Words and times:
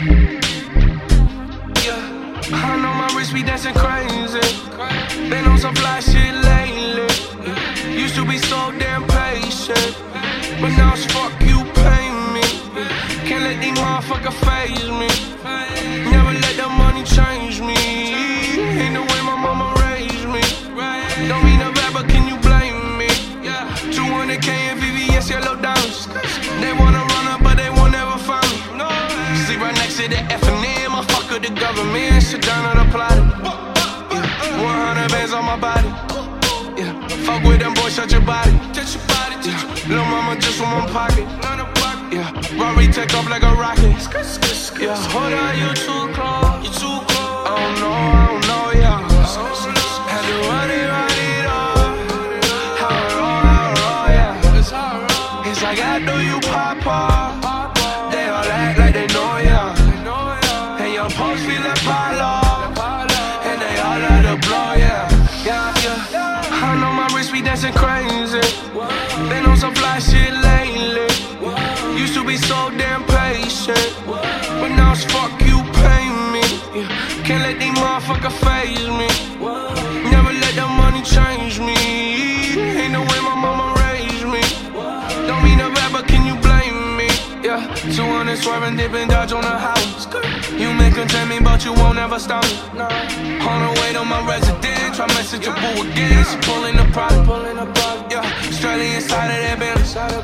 Yeah, 0.00 1.92
I 2.52 2.80
know 2.80 2.94
my 2.94 3.12
wrist 3.14 3.34
be 3.34 3.42
dancing 3.42 3.74
crazy. 3.74 4.40
Been 5.28 5.44
on 5.44 5.58
some 5.58 5.74
fly 5.74 6.00
shit 6.00 6.34
lately. 6.40 7.04
Used 8.00 8.14
to 8.14 8.24
be 8.24 8.38
so 8.38 8.72
damn 8.78 9.06
patient, 9.06 9.94
but 10.58 10.70
now 10.70 10.94
it's 10.94 11.04
fuck 11.12 11.32
you, 11.42 11.60
pay 11.84 12.08
me. 12.32 12.40
Can't 13.28 13.44
let 13.44 13.60
these 13.60 13.76
motherfuckers 13.76 14.32
faze 14.40 14.88
me. 14.88 15.10
Never 16.10 16.32
let 16.32 16.56
the 16.56 16.68
money 16.70 17.04
change 17.04 17.60
me. 17.60 17.76
Ain't 18.80 18.94
the 18.94 19.02
way 19.02 19.20
my 19.20 19.36
mama 19.36 19.74
raised 19.84 20.26
me. 20.32 20.40
Don't 21.28 21.44
mean 21.44 21.60
a 21.60 21.70
bad, 21.72 21.92
but 21.92 22.08
can 22.08 22.26
you 22.26 22.38
blame 22.40 22.96
me? 22.96 23.08
200k 23.92 24.48
and 24.48 24.80
VVS 24.80 25.28
yellow 25.28 25.56
diamonds. 25.60 26.08
They 26.62 26.72
wanna 26.72 27.09
Sleep 29.50 29.62
right 29.62 29.74
next 29.82 29.96
to 29.98 30.06
the 30.06 30.20
F 30.30 30.46
and 30.46 30.64
M. 30.86 30.94
I 30.94 31.02
fuck 31.10 31.28
with 31.28 31.42
the 31.42 31.50
government. 31.50 32.14
On 32.14 32.70
the. 32.70 32.86
Yeah. 34.14 34.62
100 34.62 35.10
bands 35.10 35.32
on 35.32 35.44
my 35.44 35.58
body. 35.58 35.90
Yeah. 36.78 36.94
Fuck 37.26 37.42
with 37.42 37.58
them 37.58 37.74
boys, 37.74 37.96
shut 37.96 38.12
your 38.12 38.20
body. 38.20 38.54
Touch 38.70 38.94
your 38.94 39.02
body, 39.10 39.34
touch 39.42 39.50
yeah. 39.50 39.90
Little 39.90 40.06
mama 40.06 40.38
just 40.38 40.54
from 40.54 40.70
one 40.70 40.86
pocket. 40.94 41.26
Yeah. 42.14 42.30
Rory 42.62 42.86
take 42.94 43.12
off 43.12 43.28
like 43.28 43.42
a 43.42 43.50
rocket. 43.58 43.90
Yeah. 44.78 44.94
Hold 45.10 45.34
on, 45.34 45.58
you 45.58 45.74
too 45.74 46.14
close. 46.14 46.62
You 46.62 46.70
too 46.70 46.98
close. 47.10 47.42
I 47.42 47.58
don't 47.58 47.74
know, 47.82 47.90
I 47.90 48.22
don't 48.30 48.46
know, 48.46 48.66
yeah. 48.78 49.02
Had 50.14 50.22
to 50.30 50.34
run 50.46 50.70
it, 50.78 50.86
run 50.94 51.10
it 51.26 51.50
off. 51.58 51.98
How 52.78 52.86
I 52.86 53.18
roll, 53.18 53.42
how 53.50 53.66
I 53.66 53.74
roll, 53.82 54.06
yeah. 54.14 55.50
It's 55.50 55.60
like 55.60 55.80
I 55.82 55.98
know 55.98 56.18
you 56.22 56.38
pop 56.38 56.86
off. 56.86 57.50
They 58.12 58.26
all 58.28 58.44
act 58.44 58.78
like 58.78 58.94
they 58.94 59.09
dancing 67.60 67.78
crazy. 67.78 68.40
Been 69.28 69.44
on 69.46 69.56
some 69.56 69.74
fly 69.74 69.98
shit 69.98 70.32
lately. 70.32 71.08
Used 71.98 72.14
to 72.14 72.24
be 72.24 72.36
so 72.36 72.70
damn 72.70 73.04
patient. 73.04 73.94
But 74.06 74.68
now 74.68 74.92
it's 74.92 75.04
fuck 75.04 75.32
you, 75.42 75.62
pay 75.80 76.04
me. 76.32 76.42
Can't 77.24 77.42
let 77.42 77.58
these 77.58 77.76
motherfuckers 77.78 78.36
faze 78.44 78.88
me. 79.00 79.08
Never 80.10 80.32
let 80.32 80.54
the 80.54 80.66
money 80.80 81.02
change 81.02 81.60
me. 81.60 81.76
Ain't 82.80 82.92
the 82.92 83.00
way 83.00 83.20
my 83.28 83.34
mama 83.34 83.74
raised 83.82 84.26
me. 84.26 84.42
Don't 85.26 85.42
mean 85.44 85.60
a 85.60 85.68
bad, 85.70 85.92
but 85.92 86.06
can 86.08 86.24
you 86.24 86.36
blame 86.40 86.96
me? 86.96 87.08
Yeah, 87.42 87.66
200 87.92 88.36
swerving, 88.38 88.76
dipping, 88.76 89.08
dodge 89.08 89.32
on 89.32 89.42
the 89.42 89.58
house. 89.58 90.06
You 90.58 90.72
may 90.72 90.90
contain 90.90 91.28
me, 91.28 91.40
but 91.40 91.64
you 91.64 91.72
won't 91.72 91.98
ever 91.98 92.18
stop 92.18 92.44
me. 92.44 92.80
On 92.80 93.58
the 93.64 93.80
way 93.80 93.92
to 93.92 94.04
my 94.04 94.20
residence, 94.26 94.96
try 94.96 95.06
message 95.08 95.44
your 95.44 95.54
boo 95.54 95.88
again. 95.88 96.24
She 96.24 96.36
pulling 96.48 96.79
inside 99.10 99.30
of 99.30 99.42
that 99.42 99.58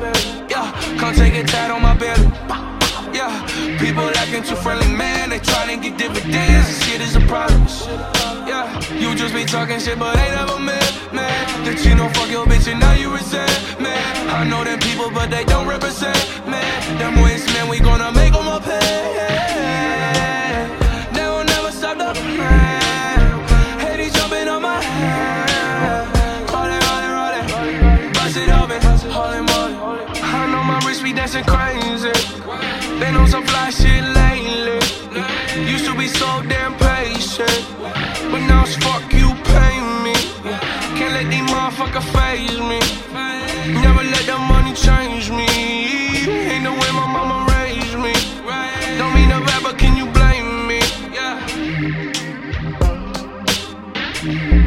belly. 0.00 0.48
Yeah, 0.50 0.98
come 0.98 1.14
take 1.14 1.34
a 1.34 1.44
tat 1.44 1.70
on 1.70 1.82
my 1.82 1.94
belly. 1.94 2.26
Yeah, 3.14 3.30
people 3.78 4.08
acting 4.18 4.42
too 4.42 4.56
friendly, 4.56 4.88
man. 4.88 5.30
They 5.30 5.38
try 5.38 5.66
to 5.74 5.76
get 5.80 5.98
dividends. 5.98 6.66
This 6.66 6.82
shit 6.84 7.00
is 7.00 7.14
a 7.14 7.20
problem. 7.20 7.62
Yeah, 8.48 8.66
you 8.98 9.14
just 9.14 9.34
be 9.34 9.44
talking 9.44 9.78
shit, 9.78 9.98
but 9.98 10.16
ain't 10.18 10.34
never 10.34 10.58
met, 10.58 10.90
man. 11.12 11.30
That 11.64 11.84
you 11.84 11.94
know 11.94 12.08
fuck 12.10 12.30
your 12.30 12.46
bitch 12.46 12.66
and 12.70 12.80
now 12.80 12.94
you 12.94 13.12
resent, 13.12 13.80
man. 13.80 14.28
I 14.28 14.44
know 14.44 14.64
them 14.64 14.78
people, 14.80 15.10
but 15.10 15.30
they 15.30 15.44
don't 15.44 15.68
represent, 15.68 16.18
man. 16.46 16.98
Them 16.98 17.22
waste, 17.22 17.46
man, 17.54 17.68
we 17.68 17.78
gonna 17.78 18.10
make 18.12 18.32
them 18.32 18.48
up 18.48 18.64
pay. 18.64 18.80
Will 21.14 21.44
never 21.44 21.70
stop 21.70 21.98
the 21.98 22.12
plan. 22.14 22.71
dancing 31.32 31.54
crazy. 31.54 32.12
Been 32.98 33.16
on 33.16 33.26
some 33.26 33.44
fly 33.44 33.70
shit 33.70 34.04
lately. 34.04 34.80
Used 35.70 35.86
to 35.86 35.94
be 35.96 36.06
so 36.06 36.42
damn 36.48 36.74
patient, 36.76 37.66
but 38.30 38.40
now 38.40 38.62
it's 38.64 38.76
fuck 38.76 39.02
you 39.12 39.34
pay 39.44 39.80
me. 40.04 40.14
Can't 40.96 41.14
let 41.14 41.30
these 41.30 41.50
motherfuckers 41.50 42.04
faze 42.12 42.60
me. 42.60 42.80
Never 43.80 44.02
let 44.02 44.26
the 44.26 44.38
money 44.38 44.74
change 44.74 45.30
me. 45.30 45.48
Ain't 46.52 46.64
the 46.64 46.70
way 46.70 46.90
my 46.92 47.06
mama 47.06 47.46
raised 47.52 47.98
me. 47.98 48.12
Don't 48.98 49.14
mean 49.14 49.30
a 49.30 49.40
rapper, 49.40 49.74
can 49.76 49.96
you 49.96 50.06
blame 50.12 50.66
me? 50.66 50.80
Yeah. 54.52 54.61